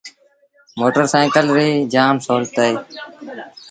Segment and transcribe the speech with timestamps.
[0.79, 2.73] موٽر سآئيٚڪل ريٚ جآم سولت اهي۔